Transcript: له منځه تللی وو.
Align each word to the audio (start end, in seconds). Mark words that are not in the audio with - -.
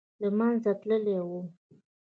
له 0.21 0.29
منځه 0.37 0.71
تللی 0.81 1.17
وو. 1.27 1.41